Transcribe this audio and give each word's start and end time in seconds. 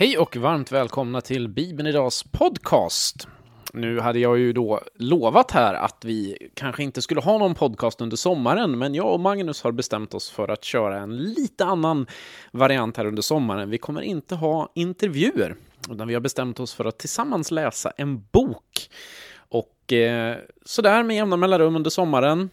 Hej 0.00 0.18
och 0.18 0.36
varmt 0.36 0.72
välkomna 0.72 1.20
till 1.20 1.48
Bibeln 1.48 1.88
Idags 1.88 2.22
podcast. 2.22 3.28
Nu 3.72 4.00
hade 4.00 4.18
jag 4.18 4.38
ju 4.38 4.52
då 4.52 4.80
lovat 4.94 5.50
här 5.50 5.74
att 5.74 6.04
vi 6.04 6.48
kanske 6.54 6.82
inte 6.82 7.02
skulle 7.02 7.20
ha 7.20 7.38
någon 7.38 7.54
podcast 7.54 8.00
under 8.00 8.16
sommaren, 8.16 8.78
men 8.78 8.94
jag 8.94 9.14
och 9.14 9.20
Magnus 9.20 9.62
har 9.62 9.72
bestämt 9.72 10.14
oss 10.14 10.30
för 10.30 10.48
att 10.48 10.64
köra 10.64 10.98
en 10.98 11.16
lite 11.16 11.64
annan 11.64 12.06
variant 12.52 12.96
här 12.96 13.04
under 13.04 13.22
sommaren. 13.22 13.70
Vi 13.70 13.78
kommer 13.78 14.00
inte 14.00 14.34
ha 14.34 14.72
intervjuer, 14.74 15.56
utan 15.90 16.08
vi 16.08 16.14
har 16.14 16.20
bestämt 16.20 16.60
oss 16.60 16.74
för 16.74 16.84
att 16.84 16.98
tillsammans 16.98 17.50
läsa 17.50 17.92
en 17.96 18.24
bok. 18.32 18.90
Och 19.36 19.92
eh, 19.92 20.36
sådär 20.64 21.02
med 21.02 21.16
jämna 21.16 21.36
mellanrum 21.36 21.76
under 21.76 21.90
sommaren, 21.90 22.50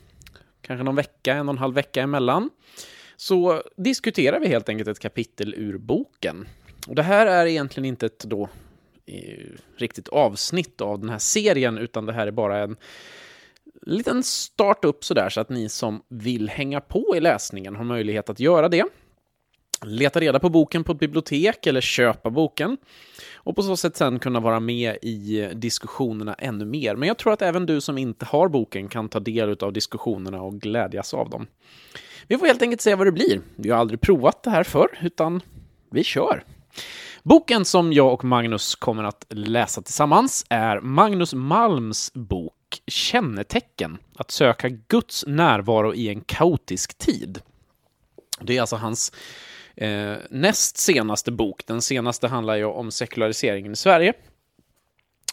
kanske 0.62 0.84
någon 0.84 0.96
vecka, 0.96 1.34
en 1.34 1.50
och 1.50 1.54
en 1.54 1.60
halv 1.60 1.76
vecka 1.76 2.02
emellan, 2.02 2.50
så 3.18 3.62
diskuterar 3.78 4.40
vi 4.40 4.48
helt 4.48 4.70
enkelt 4.70 4.90
ett 4.90 5.00
kapitel 5.00 5.54
ur 5.54 5.78
boken. 5.78 6.48
Och 6.88 6.96
det 6.96 7.04
här 7.04 7.28
är 7.28 7.46
egentligen 7.46 7.86
inte 7.86 8.06
ett 8.06 8.20
då 8.20 8.50
eh, 9.06 9.46
riktigt 9.78 10.08
avsnitt 10.08 10.82
av 10.82 11.00
den 11.00 11.10
här 11.10 11.20
serien, 11.20 11.78
utan 11.78 12.06
det 12.06 12.14
här 12.14 12.28
är 12.28 12.32
bara 12.32 12.60
en 12.60 12.76
liten 13.82 14.24
start-up 14.24 15.04
sådär, 15.04 15.30
så 15.30 15.42
att 15.42 15.50
ni 15.50 15.70
som 15.70 16.02
vill 16.08 16.50
hänga 16.50 16.82
på 16.82 17.14
i 17.16 17.20
läsningen 17.20 17.76
har 17.76 17.84
möjlighet 17.84 18.30
att 18.30 18.40
göra 18.40 18.70
det. 18.70 18.86
Leta 19.86 20.20
reda 20.20 20.40
på 20.40 20.50
boken 20.50 20.84
på 20.84 20.92
ett 20.92 21.00
bibliotek 21.00 21.68
eller 21.68 21.82
köpa 21.82 22.30
boken 22.30 22.78
och 23.36 23.56
på 23.56 23.64
så 23.64 23.78
sätt 23.78 23.98
sen 23.98 24.20
kunna 24.20 24.40
vara 24.40 24.60
med 24.60 24.98
i 25.02 25.50
diskussionerna 25.54 26.34
ännu 26.34 26.66
mer. 26.66 26.96
Men 26.96 27.08
jag 27.08 27.18
tror 27.18 27.34
att 27.34 27.42
även 27.42 27.66
du 27.66 27.82
som 27.82 27.98
inte 27.98 28.26
har 28.26 28.50
boken 28.50 28.88
kan 28.88 29.10
ta 29.10 29.20
del 29.20 29.58
av 29.60 29.74
diskussionerna 29.74 30.42
och 30.42 30.54
glädjas 30.62 31.14
av 31.14 31.30
dem. 31.30 31.48
Vi 32.28 32.38
får 32.38 32.48
helt 32.48 32.62
enkelt 32.62 32.82
se 32.82 32.96
vad 32.96 33.08
det 33.08 33.12
blir. 33.12 33.42
Vi 33.56 33.70
har 33.70 33.78
aldrig 33.78 34.02
provat 34.02 34.44
det 34.44 34.50
här 34.50 34.64
förr, 34.64 35.00
utan 35.02 35.42
vi 35.92 36.04
kör. 36.04 36.44
Boken 37.24 37.66
som 37.66 37.94
jag 37.94 38.14
och 38.14 38.24
Magnus 38.24 38.76
kommer 38.76 39.04
att 39.04 39.26
läsa 39.30 39.82
tillsammans 39.82 40.46
är 40.50 40.80
Magnus 40.80 41.34
Malms 41.34 42.14
bok 42.14 42.54
Kännetecken, 42.88 43.98
att 44.16 44.32
söka 44.32 44.70
Guds 44.70 45.26
närvaro 45.28 45.94
i 45.94 46.10
en 46.10 46.22
kaotisk 46.22 46.98
tid. 46.98 47.42
Det 48.42 48.58
är 48.58 48.62
alltså 48.62 48.76
hans 48.76 49.12
eh, 49.76 50.14
näst 50.30 50.78
senaste 50.78 51.32
bok. 51.32 51.64
Den 51.66 51.82
senaste 51.82 52.28
handlar 52.28 52.56
ju 52.56 52.66
om 52.66 52.92
sekulariseringen 52.92 53.72
i 53.72 53.76
Sverige. 53.76 54.14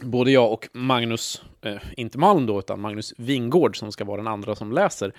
Både 0.02 0.30
jag 0.30 0.52
och 0.52 0.68
Magnus, 0.72 1.42
eh, 1.62 1.76
inte 1.96 2.18
Malm 2.18 2.46
då, 2.46 2.58
utan 2.58 2.80
Magnus 2.80 3.14
Wingård 3.18 3.78
som 3.78 3.92
ska 3.92 4.04
vara 4.04 4.16
den 4.16 4.26
andra 4.26 4.54
som 4.54 4.72
läser, 4.72 5.12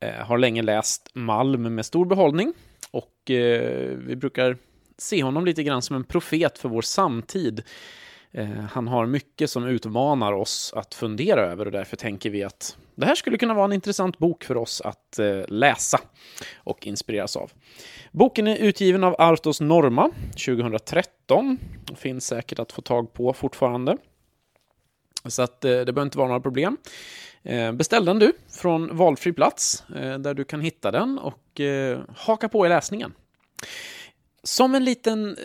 eh, 0.00 0.14
har 0.14 0.38
länge 0.38 0.62
läst 0.62 1.10
Malm 1.14 1.74
med 1.74 1.86
stor 1.86 2.06
behållning. 2.06 2.52
Och 2.90 3.30
eh, 3.30 3.96
vi 3.96 4.16
brukar 4.16 4.56
se 4.98 5.22
honom 5.22 5.44
lite 5.44 5.62
grann 5.62 5.82
som 5.82 5.96
en 5.96 6.04
profet 6.04 6.58
för 6.58 6.68
vår 6.68 6.82
samtid. 6.82 7.62
Eh, 8.36 8.48
han 8.48 8.88
har 8.88 9.06
mycket 9.06 9.50
som 9.50 9.66
utmanar 9.66 10.32
oss 10.32 10.72
att 10.76 10.94
fundera 10.94 11.40
över 11.40 11.66
och 11.66 11.72
därför 11.72 11.96
tänker 11.96 12.30
vi 12.30 12.44
att 12.44 12.76
det 12.94 13.06
här 13.06 13.14
skulle 13.14 13.38
kunna 13.38 13.54
vara 13.54 13.64
en 13.64 13.72
intressant 13.72 14.18
bok 14.18 14.44
för 14.44 14.56
oss 14.56 14.80
att 14.80 15.18
eh, 15.18 15.42
läsa 15.48 16.00
och 16.56 16.86
inspireras 16.86 17.36
av. 17.36 17.52
Boken 18.12 18.46
är 18.46 18.56
utgiven 18.56 19.04
av 19.04 19.16
Artos 19.18 19.60
Norma 19.60 20.10
2013 20.46 21.58
och 21.92 21.98
finns 21.98 22.26
säkert 22.26 22.58
att 22.58 22.72
få 22.72 22.82
tag 22.82 23.12
på 23.12 23.32
fortfarande. 23.32 23.96
Så 25.24 25.42
att 25.42 25.64
eh, 25.64 25.70
det 25.70 25.84
behöver 25.84 26.02
inte 26.02 26.18
vara 26.18 26.28
några 26.28 26.40
problem. 26.40 26.76
Beställ 27.74 28.04
den 28.04 28.18
du 28.18 28.32
från 28.48 28.96
valfri 28.96 29.32
plats 29.32 29.84
där 30.18 30.34
du 30.34 30.44
kan 30.44 30.60
hitta 30.60 30.90
den 30.90 31.18
och 31.18 31.60
haka 32.16 32.48
på 32.48 32.66
i 32.66 32.68
läsningen. 32.68 33.12
Som 34.44 34.74
en 34.74 34.84
liten 34.84 35.28
eh, 35.28 35.44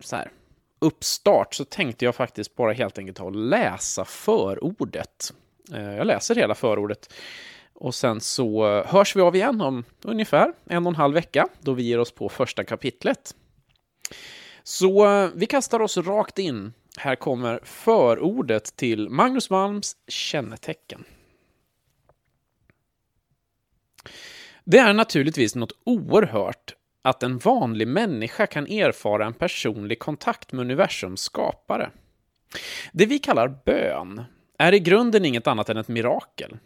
så 0.00 0.16
här, 0.16 0.30
uppstart 0.78 1.54
så 1.54 1.64
tänkte 1.64 2.04
jag 2.04 2.14
faktiskt 2.14 2.54
bara 2.54 2.72
helt 2.72 2.98
enkelt 2.98 3.16
ta 3.16 3.24
och 3.24 3.36
läsa 3.36 4.04
förordet. 4.04 5.32
Eh, 5.72 5.94
jag 5.94 6.06
läser 6.06 6.34
hela 6.34 6.54
förordet. 6.54 7.12
Och 7.72 7.94
sen 7.94 8.20
så 8.20 8.82
hörs 8.82 9.16
vi 9.16 9.20
av 9.20 9.36
igen 9.36 9.60
om 9.60 9.84
ungefär 10.02 10.52
en 10.64 10.86
och 10.86 10.90
en 10.90 10.96
halv 10.96 11.14
vecka 11.14 11.48
då 11.60 11.72
vi 11.72 11.82
ger 11.82 11.98
oss 11.98 12.12
på 12.12 12.28
första 12.28 12.64
kapitlet. 12.64 13.34
Så 14.62 15.06
eh, 15.06 15.30
vi 15.34 15.46
kastar 15.46 15.80
oss 15.80 15.96
rakt 15.96 16.38
in. 16.38 16.72
Här 16.96 17.16
kommer 17.16 17.60
förordet 17.64 18.76
till 18.76 19.08
Magnus 19.08 19.50
Malms 19.50 19.96
kännetecken. 20.06 21.04
Det 24.64 24.78
är 24.78 24.92
naturligtvis 24.92 25.54
något 25.54 25.72
oerhört 25.84 26.74
att 27.08 27.22
en 27.22 27.38
vanlig 27.38 27.88
människa 27.88 28.46
kan 28.46 28.66
erfara 28.66 29.26
en 29.26 29.34
personlig 29.34 29.98
kontakt 29.98 30.52
med 30.52 30.60
universums 30.60 31.20
skapare. 31.20 31.90
Det 32.92 33.06
vi 33.06 33.18
kallar 33.18 33.60
bön 33.64 34.24
är 34.58 34.74
i 34.74 34.80
grunden 34.80 35.24
inget 35.24 35.46
annat 35.46 35.68
än 35.68 35.76
ett 35.76 35.88
mirakel. 35.88 36.56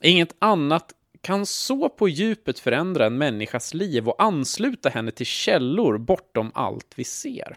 Inget 0.00 0.34
annat 0.38 0.92
kan 1.20 1.46
så 1.46 1.88
på 1.88 2.08
djupet 2.08 2.58
förändra 2.58 3.06
en 3.06 3.18
människas 3.18 3.74
liv 3.74 4.08
och 4.08 4.22
ansluta 4.22 4.88
henne 4.88 5.10
till 5.10 5.26
källor 5.26 5.98
bortom 5.98 6.50
allt 6.54 6.92
vi 6.96 7.04
ser. 7.04 7.56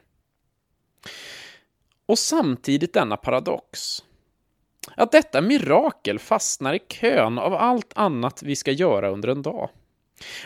Och 2.06 2.20
samtidigt 2.20 2.94
denna 2.94 3.18
paradox. 3.18 4.04
Att 4.96 5.12
detta 5.12 5.42
mirakel 5.42 6.20
fastnar 6.20 6.74
i 6.74 6.80
kön 6.80 7.40
av 7.40 7.54
allt 7.54 7.94
annat 7.96 8.44
vi 8.44 8.56
ska 8.56 8.72
göra 8.72 9.10
under 9.10 9.30
en 9.30 9.42
dag. 9.42 9.70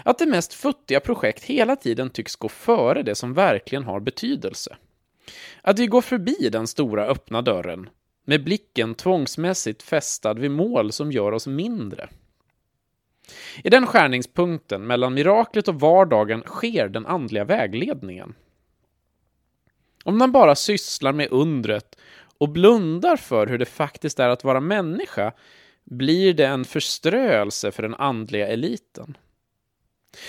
Att 0.04 0.18
det 0.18 0.26
mest 0.26 0.54
futtiga 0.54 1.00
projekt 1.00 1.44
hela 1.44 1.76
tiden 1.76 2.10
tycks 2.10 2.36
gå 2.36 2.50
före 2.50 3.04
det 3.04 3.16
som 3.16 3.34
verkligen 3.34 3.84
har 3.84 4.00
betydelse. 4.00 4.78
Att 5.62 5.80
vi 5.80 5.88
går 5.88 6.02
förbi 6.02 6.50
den 6.52 6.68
stora 6.68 7.06
öppna 7.06 7.42
dörren, 7.42 7.90
med 8.26 8.44
blicken 8.44 8.96
tvångsmässigt 8.96 9.84
fästad 9.84 10.34
vid 10.34 10.52
mål 10.52 10.92
som 10.92 11.12
gör 11.12 11.32
oss 11.32 11.48
mindre. 11.48 12.10
I 13.64 13.70
den 13.70 13.88
skärningspunkten 13.88 14.88
mellan 14.88 15.14
miraklet 15.14 15.68
och 15.68 15.80
vardagen 15.80 16.44
sker 16.46 16.90
den 16.90 17.06
andliga 17.06 17.46
vägledningen. 17.46 18.36
Om 20.04 20.18
man 20.18 20.32
bara 20.32 20.56
sysslar 20.56 21.14
med 21.14 21.32
undret 21.32 21.98
och 22.38 22.50
blundar 22.50 23.18
för 23.18 23.48
hur 23.48 23.58
det 23.58 23.66
faktiskt 23.66 24.20
är 24.20 24.30
att 24.30 24.44
vara 24.44 24.60
människa 24.60 25.34
blir 25.84 26.34
det 26.34 26.46
en 26.46 26.66
förströelse 26.66 27.72
för 27.72 27.84
den 27.84 27.96
andliga 27.96 28.48
eliten. 28.48 29.18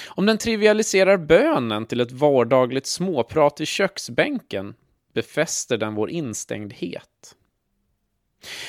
Om 0.08 0.26
den 0.26 0.38
trivialiserar 0.38 1.16
bönen 1.16 1.86
till 1.86 2.00
ett 2.00 2.12
vardagligt 2.12 2.86
småprat 2.86 3.60
i 3.60 3.66
köksbänken 3.66 4.74
befäster 5.14 5.76
den 5.78 5.94
vår 5.94 6.10
instängdhet. 6.10 7.34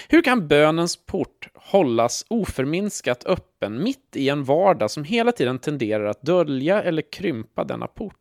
Hur 0.08 0.22
kan 0.22 0.48
bönens 0.48 1.06
port 1.06 1.48
hållas 1.56 2.26
oförminskat 2.28 3.26
öppen 3.26 3.84
mitt 3.84 4.16
i 4.16 4.30
en 4.30 4.44
vardag 4.44 4.92
som 4.92 5.04
hela 5.04 5.32
tiden 5.32 5.60
tenderar 5.60 6.06
att 6.06 6.22
dölja 6.22 6.82
eller 6.82 7.12
krympa 7.12 7.64
denna 7.64 7.88
port? 7.88 8.16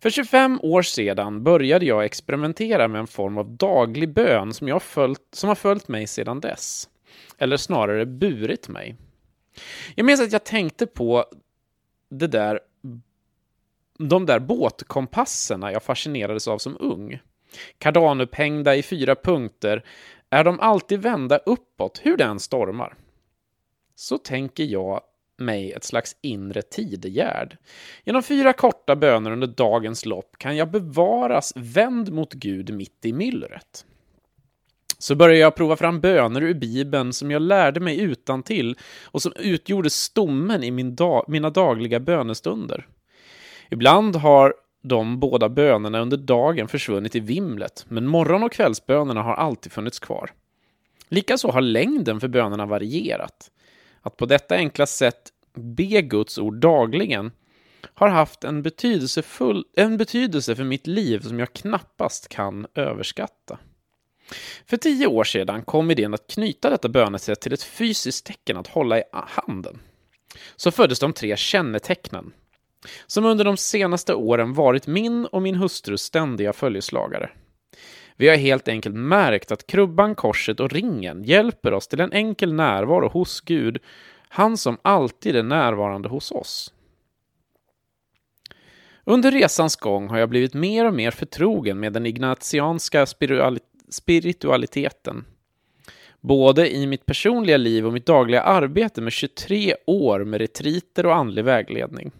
För 0.00 0.10
25 0.10 0.60
år 0.62 0.82
sedan 0.82 1.44
började 1.44 1.86
jag 1.86 2.04
experimentera 2.04 2.88
med 2.88 2.98
en 2.98 3.06
form 3.06 3.38
av 3.38 3.50
daglig 3.56 4.14
bön 4.14 4.54
som, 4.54 4.68
jag 4.68 4.82
följt, 4.82 5.20
som 5.32 5.48
har 5.48 5.54
följt 5.54 5.88
mig 5.88 6.06
sedan 6.06 6.40
dess. 6.40 6.88
Eller 7.38 7.56
snarare 7.56 8.06
burit 8.06 8.68
mig. 8.68 8.96
Jag 9.94 10.06
minns 10.06 10.20
att 10.20 10.32
jag 10.32 10.44
tänkte 10.44 10.86
på 10.86 11.24
det 12.10 12.26
där, 12.26 12.60
de 13.98 14.26
där 14.26 14.38
båtkompasserna 14.38 15.72
jag 15.72 15.82
fascinerades 15.82 16.48
av 16.48 16.58
som 16.58 16.76
ung. 16.80 17.20
Kardanupphängda 17.78 18.76
i 18.76 18.82
fyra 18.82 19.14
punkter 19.14 19.84
är 20.30 20.44
de 20.44 20.60
alltid 20.60 21.02
vända 21.02 21.38
uppåt 21.38 22.00
hur 22.02 22.16
det 22.16 22.24
än 22.24 22.40
stormar. 22.40 22.94
Så 23.94 24.18
tänker 24.18 24.64
jag 24.64 25.00
mig 25.36 25.72
ett 25.72 25.84
slags 25.84 26.16
inre 26.20 26.62
tidegärd. 26.62 27.56
Genom 28.04 28.22
fyra 28.22 28.52
korta 28.52 28.96
böner 28.96 29.30
under 29.30 29.46
dagens 29.46 30.06
lopp 30.06 30.38
kan 30.38 30.56
jag 30.56 30.70
bevaras 30.70 31.52
vänd 31.56 32.12
mot 32.12 32.32
Gud 32.32 32.74
mitt 32.74 33.04
i 33.04 33.12
myllret. 33.12 33.86
Så 35.02 35.14
började 35.14 35.38
jag 35.38 35.54
prova 35.54 35.76
fram 35.76 36.00
böner 36.00 36.42
ur 36.42 36.54
Bibeln 36.54 37.12
som 37.12 37.30
jag 37.30 37.42
lärde 37.42 37.80
mig 37.80 38.00
utan 38.00 38.42
till 38.42 38.76
och 39.04 39.22
som 39.22 39.32
utgjorde 39.36 39.90
stommen 39.90 40.64
i 40.64 40.70
min 40.70 40.96
da 40.96 41.24
mina 41.28 41.50
dagliga 41.50 42.00
bönestunder. 42.00 42.86
Ibland 43.70 44.16
har 44.16 44.54
de 44.82 45.20
båda 45.20 45.48
bönerna 45.48 46.00
under 46.00 46.16
dagen 46.16 46.68
försvunnit 46.68 47.16
i 47.16 47.20
vimlet, 47.20 47.84
men 47.88 48.06
morgon 48.06 48.42
och 48.42 48.52
kvällsbönerna 48.52 49.22
har 49.22 49.34
alltid 49.34 49.72
funnits 49.72 49.98
kvar. 49.98 50.30
Likaså 51.08 51.50
har 51.50 51.60
längden 51.60 52.20
för 52.20 52.28
bönerna 52.28 52.66
varierat. 52.66 53.50
Att 54.02 54.16
på 54.16 54.26
detta 54.26 54.54
enkla 54.54 54.86
sätt 54.86 55.32
be 55.54 56.02
Guds 56.02 56.38
ord 56.38 56.54
dagligen 56.54 57.32
har 57.94 58.08
haft 58.08 58.44
en, 58.44 58.62
betydelsefull, 58.62 59.64
en 59.76 59.96
betydelse 59.96 60.56
för 60.56 60.64
mitt 60.64 60.86
liv 60.86 61.20
som 61.20 61.38
jag 61.38 61.52
knappast 61.52 62.28
kan 62.28 62.66
överskatta. 62.74 63.58
För 64.66 64.76
tio 64.76 65.06
år 65.06 65.24
sedan 65.24 65.62
kom 65.62 65.90
idén 65.90 66.14
att 66.14 66.26
knyta 66.26 66.70
detta 66.70 66.88
bönesätt 66.88 67.40
till 67.40 67.52
ett 67.52 67.62
fysiskt 67.62 68.26
tecken 68.26 68.56
att 68.56 68.66
hålla 68.66 68.98
i 68.98 69.02
handen. 69.12 69.78
Så 70.56 70.70
föddes 70.70 70.98
de 70.98 71.12
tre 71.12 71.36
kännetecknen. 71.36 72.32
som 73.06 73.24
under 73.24 73.44
de 73.44 73.56
senaste 73.56 74.14
åren 74.14 74.54
varit 74.54 74.86
min 74.86 75.26
och 75.26 75.42
min 75.42 75.54
hustrus 75.54 76.02
ständiga 76.02 76.52
följeslagare. 76.52 77.30
Vi 78.16 78.28
har 78.28 78.36
helt 78.36 78.68
enkelt 78.68 78.94
märkt 78.94 79.52
att 79.52 79.66
krubban, 79.66 80.14
korset 80.14 80.60
och 80.60 80.72
ringen 80.72 81.24
hjälper 81.24 81.72
oss 81.72 81.88
till 81.88 82.00
en 82.00 82.12
enkel 82.12 82.52
närvaro 82.52 83.08
hos 83.08 83.40
Gud, 83.40 83.78
han 84.28 84.56
som 84.56 84.78
alltid 84.82 85.36
är 85.36 85.42
närvarande 85.42 86.08
hos 86.08 86.32
oss. 86.32 86.72
Under 89.04 89.30
resans 89.30 89.76
gång 89.76 90.08
har 90.08 90.18
jag 90.18 90.28
blivit 90.28 90.54
mer 90.54 90.86
och 90.86 90.94
mer 90.94 91.10
förtrogen 91.10 91.80
med 91.80 91.92
den 91.92 92.06
ignatianska 92.06 93.06
spiritualiteten. 93.90 95.24
Både 96.20 96.74
i 96.74 96.86
mitt 96.86 97.06
personliga 97.06 97.56
liv 97.56 97.86
och 97.86 97.92
mitt 97.92 98.06
dagliga 98.06 98.42
arbete 98.42 99.00
med 99.00 99.12
23 99.12 99.74
år 99.86 100.24
med 100.24 100.40
retriter 100.40 101.06
och 101.06 101.14
andlig 101.14 101.44
vägledning. 101.44 102.12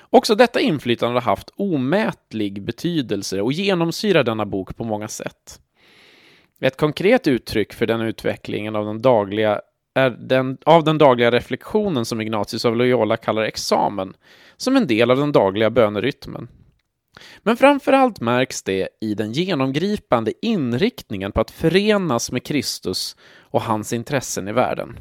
Också 0.00 0.34
detta 0.34 0.60
inflytande 0.60 1.14
har 1.14 1.20
haft 1.20 1.50
omätlig 1.56 2.62
betydelse 2.62 3.40
och 3.40 3.52
genomsyrar 3.52 4.24
denna 4.24 4.46
bok 4.46 4.76
på 4.76 4.84
många 4.84 5.08
sätt. 5.08 5.60
Ett 6.60 6.76
konkret 6.76 7.26
uttryck 7.26 7.72
för 7.72 7.86
den 7.86 8.00
utvecklingen 8.00 8.76
av 8.76 8.86
den 8.86 9.02
dagliga 9.02 9.60
är 9.94 10.10
den, 10.10 10.58
av 10.64 10.84
den 10.84 10.98
dagliga 10.98 11.30
reflektionen 11.30 12.04
som 12.04 12.20
Ignatius 12.20 12.64
av 12.64 12.76
Loyola 12.76 13.16
kallar 13.16 13.42
examen, 13.42 14.14
som 14.56 14.76
en 14.76 14.86
del 14.86 15.10
av 15.10 15.16
den 15.16 15.32
dagliga 15.32 15.70
bönerytmen. 15.70 16.48
Men 17.42 17.56
framför 17.56 17.92
allt 17.92 18.20
märks 18.20 18.62
det 18.62 18.88
i 19.00 19.14
den 19.14 19.32
genomgripande 19.32 20.32
inriktningen 20.42 21.32
på 21.32 21.40
att 21.40 21.50
förenas 21.50 22.32
med 22.32 22.44
Kristus 22.44 23.16
och 23.40 23.62
hans 23.62 23.92
intressen 23.92 24.48
i 24.48 24.52
världen. 24.52 24.98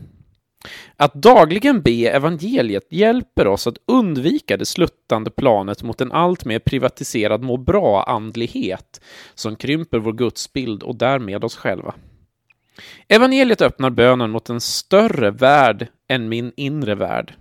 Att 0.98 1.14
dagligen 1.14 1.82
be 1.82 2.10
evangeliet 2.10 2.88
hjälper 2.90 3.48
oss 3.48 3.68
att 3.68 3.78
undvika 3.88 4.58
det 4.58 4.66
sluttande 4.66 5.32
planet 5.32 5.84
mot 5.84 6.02
en 6.02 6.12
alltmer 6.12 6.60
privatiserad 6.60 7.44
må 7.44 7.58
bra-andlighet 7.58 9.02
som 9.36 9.56
krymper 9.56 10.00
vår 10.00 10.14
gudsbild 10.14 10.84
och 10.84 10.96
därmed 10.96 11.44
oss 11.44 11.56
själva. 11.56 11.96
Evangeliet 13.08 13.62
öppnar 13.62 13.90
bönen 13.90 14.32
mot 14.32 14.50
en 14.50 14.62
större 14.62 15.32
värld 15.32 15.88
än 16.08 16.30
min 16.30 16.52
inre 16.58 16.96
värld. 16.96 17.34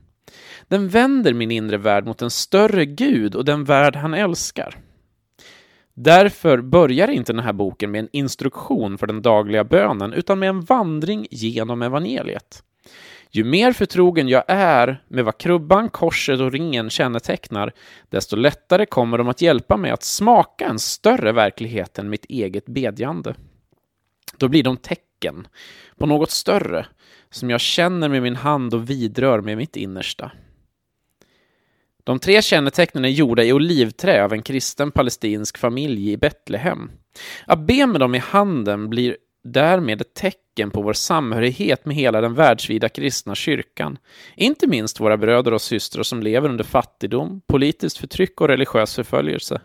Den 0.72 0.88
vänder 0.88 1.34
min 1.34 1.50
inre 1.50 1.76
värld 1.76 2.06
mot 2.06 2.22
en 2.22 2.30
större 2.30 2.84
Gud 2.84 3.34
och 3.34 3.44
den 3.44 3.64
värld 3.64 3.96
han 3.96 4.14
älskar. 4.14 4.76
Därför 5.94 6.60
börjar 6.60 7.08
inte 7.08 7.32
den 7.32 7.44
här 7.44 7.52
boken 7.52 7.90
med 7.90 7.98
en 7.98 8.08
instruktion 8.12 8.98
för 8.98 9.06
den 9.06 9.22
dagliga 9.22 9.64
bönen, 9.64 10.12
utan 10.12 10.38
med 10.38 10.48
en 10.48 10.60
vandring 10.60 11.26
genom 11.30 11.82
evangeliet. 11.82 12.62
Ju 13.30 13.44
mer 13.44 13.72
förtrogen 13.72 14.28
jag 14.28 14.44
är 14.48 15.04
med 15.08 15.24
vad 15.24 15.38
krubban, 15.38 15.88
korset 15.88 16.40
och 16.40 16.52
ringen 16.52 16.90
kännetecknar, 16.90 17.72
desto 18.08 18.36
lättare 18.36 18.86
kommer 18.86 19.18
de 19.18 19.28
att 19.28 19.42
hjälpa 19.42 19.76
mig 19.76 19.90
att 19.90 20.02
smaka 20.02 20.66
en 20.66 20.78
större 20.78 21.32
verklighet 21.32 21.98
än 21.98 22.10
mitt 22.10 22.24
eget 22.24 22.66
bedjande. 22.66 23.34
Då 24.36 24.48
blir 24.48 24.62
de 24.62 24.76
tecken 24.76 25.46
på 25.98 26.06
något 26.06 26.30
större, 26.30 26.86
som 27.30 27.50
jag 27.50 27.60
känner 27.60 28.08
med 28.08 28.22
min 28.22 28.36
hand 28.36 28.74
och 28.74 28.90
vidrör 28.90 29.40
med 29.40 29.56
mitt 29.56 29.76
innersta. 29.76 30.30
De 32.04 32.18
tre 32.18 32.42
kännetecknen 32.42 33.04
är 33.04 33.08
gjorda 33.08 33.42
i 33.44 33.52
olivträ 33.52 34.24
av 34.24 34.32
en 34.32 34.42
kristen 34.42 34.90
palestinsk 34.90 35.58
familj 35.58 36.12
i 36.12 36.16
Betlehem. 36.16 36.90
Att 37.46 37.58
be 37.58 37.86
med 37.86 38.00
dem 38.00 38.14
i 38.14 38.18
handen 38.18 38.90
blir 38.90 39.16
därmed 39.44 40.00
ett 40.00 40.14
tecken 40.14 40.70
på 40.70 40.82
vår 40.82 40.92
samhörighet 40.92 41.86
med 41.86 41.96
hela 41.96 42.20
den 42.20 42.34
världsvida 42.34 42.88
kristna 42.88 43.34
kyrkan, 43.34 43.98
inte 44.36 44.66
minst 44.66 45.00
våra 45.00 45.16
bröder 45.16 45.54
och 45.54 45.62
systrar 45.62 46.02
som 46.02 46.22
lever 46.22 46.48
under 46.48 46.64
fattigdom, 46.64 47.40
politiskt 47.46 47.98
förtryck 47.98 48.40
och 48.40 48.48
religiös 48.48 48.94
förföljelse. 48.94 49.60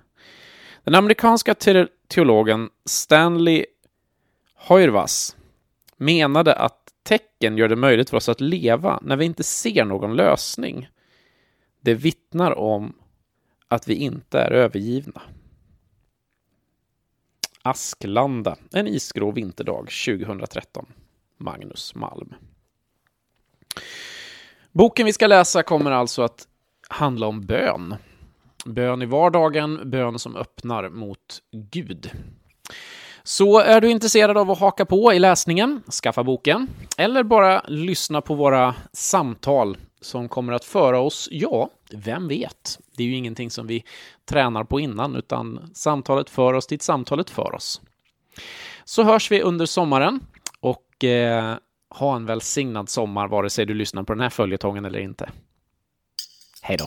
Den 0.84 0.96
amerikanska 0.96 1.56
teologen 2.08 2.70
Stanley 2.86 3.66
Hoyrvas 4.56 5.36
menade 5.98 6.54
att 6.54 6.80
tecken 7.04 7.58
gör 7.58 7.68
det 7.68 7.76
möjligt 7.76 8.10
för 8.10 8.18
oss 8.18 8.30
att 8.30 8.42
leva 8.42 9.00
när 9.02 9.16
vi 9.16 9.26
inte 9.26 9.44
ser 9.44 9.86
någon 9.86 10.16
lösning. 10.16 10.88
Det 11.88 11.94
vittnar 11.94 12.58
om 12.58 12.94
att 13.68 13.88
vi 13.88 13.96
inte 13.96 14.40
är 14.40 14.52
övergivna. 14.52 15.22
Asklanda, 17.62 18.56
en 18.72 18.88
isgrå 18.88 19.32
vinterdag 19.32 19.90
2013. 20.06 20.86
Magnus 21.38 21.96
Malm. 21.96 22.34
Boken 24.72 25.06
vi 25.06 25.14
ska 25.14 25.28
läsa 25.28 25.64
kommer 25.64 25.92
alltså 25.92 26.22
att 26.22 26.48
handla 26.90 27.28
om 27.28 27.46
bön. 27.46 27.96
Bön 28.66 29.02
i 29.02 29.06
vardagen, 29.06 29.90
bön 29.90 30.20
som 30.20 30.36
öppnar 30.36 30.90
mot 30.90 31.42
Gud. 31.52 32.12
Så 33.24 33.60
är 33.60 33.82
du 33.82 33.90
intresserad 33.90 34.38
av 34.38 34.52
att 34.52 34.60
haka 34.60 34.86
på 34.86 35.14
i 35.14 35.20
läsningen, 35.20 35.82
skaffa 36.04 36.24
boken, 36.24 36.68
eller 36.98 37.24
bara 37.24 37.62
lyssna 37.68 38.22
på 38.22 38.36
våra 38.36 38.76
samtal 38.94 39.78
som 40.02 40.30
kommer 40.30 40.54
att 40.54 40.66
föra 40.66 41.00
oss, 41.00 41.28
ja, 41.32 41.70
vem 41.92 42.28
vet? 42.28 42.80
Det 42.98 43.04
är 43.04 43.08
ju 43.08 43.16
ingenting 43.16 43.52
som 43.52 43.68
vi 43.68 43.84
tränar 44.26 44.64
på 44.64 44.80
innan, 44.80 45.16
utan 45.16 45.72
samtalet 45.74 46.30
för 46.30 46.54
oss 46.54 46.68
dit 46.68 46.82
samtalet 46.82 47.30
för 47.30 47.56
oss. 47.56 47.82
Så 48.86 49.04
hörs 49.04 49.32
vi 49.32 49.42
under 49.42 49.66
sommaren 49.66 50.20
och 50.60 51.04
eh, 51.04 51.58
ha 51.90 52.16
en 52.16 52.26
välsignad 52.26 52.90
sommar 52.90 53.28
vare 53.28 53.50
sig 53.50 53.66
du 53.66 53.74
lyssnar 53.74 54.04
på 54.04 54.14
den 54.14 54.22
här 54.22 54.30
följetongen 54.30 54.86
eller 54.86 55.00
inte. 55.00 55.30
Hej 56.62 56.78
då! 56.78 56.86